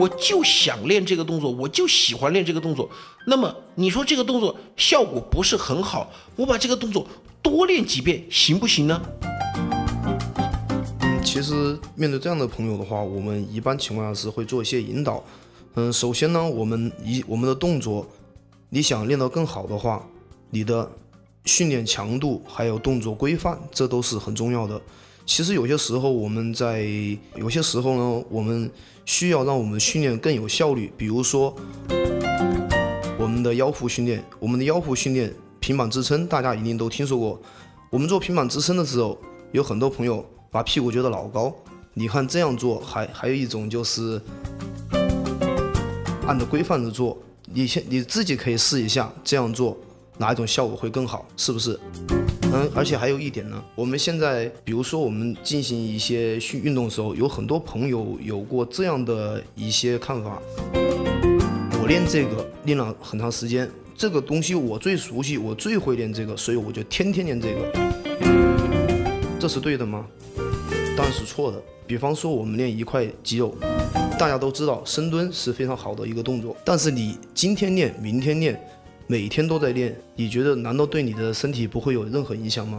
[0.00, 2.88] 我就想练这个动作，我就喜欢练这个动作。
[3.26, 7.06] 那么你说这个动作效果不是很好，我把这个动作
[7.42, 9.02] 多练几遍行不行呢？
[11.02, 15.22] 嗯，其实面对这样的朋友的话，我们一般情况下是会做一些引导。
[15.74, 18.06] 嗯，首先呢，我们一我们的动作，
[18.70, 20.08] 你想练得更好的话，
[20.48, 20.90] 你的
[21.44, 24.80] 训练强度还有动作规范，这都是很重要的。
[25.26, 26.82] 其实有些时候我们在
[27.36, 28.70] 有些时候呢，我们
[29.04, 30.92] 需要让我们训练更有效率。
[30.96, 31.54] 比如说
[33.18, 37.40] 我们的腰腹训练，我们的腰腹训练平板支撑，大家一定都听说过。
[37.90, 39.16] 我们做平板支撑的时候，
[39.52, 41.54] 有很多朋友把屁股撅得老高。
[41.94, 44.20] 你看这样做，还还有一种就是
[46.26, 47.16] 按照规范的做。
[47.52, 49.76] 你先你自己可以试一下这样做。
[50.18, 51.26] 哪一种效果会更好？
[51.34, 51.80] 是不是？
[52.52, 60.42] 嗯，而且还有一点呢，我们现在比如说我们进行一些训运动的时候，有很多朋友有过这样的一些看法。
[61.80, 67.60] 我练这个练了很长时间，这个东西我最熟悉，我最会练这个，所以我就天天练这个。
[69.38, 70.06] 这是对的吗？
[70.96, 71.62] 当然是错的。
[71.86, 73.54] 比方说我们练一块肌肉，
[74.18, 78.60] 大家都知道深蹲是非常好的一个动作，但是你今天练，明天练。
[79.10, 82.78] 每天都在练，你觉得难道对你的身体不会有任何影响吗？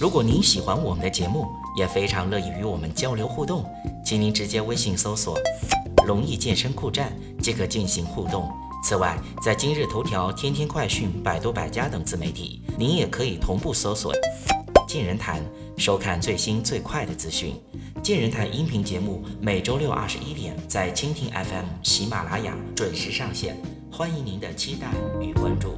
[0.00, 3.62] 如果您喜欢我们的节目，也非常乐意与我们交流互动，
[4.02, 5.38] 请您直接微信搜索
[6.08, 8.50] “龙易健身酷站”即可进行互动。
[8.82, 14.14] 此外，在今日头条、天天快讯、百度百家等自媒体，您也可以同步搜索
[14.92, 15.42] “健人谈”，
[15.78, 17.54] 收看最新最快的资讯。
[18.02, 23.56] 健人谈音频节目每周六二十一点在蜻蜓 FM、喜马拉雅准时上线，
[23.90, 24.88] 欢迎您的期待
[25.18, 25.74] 与关注。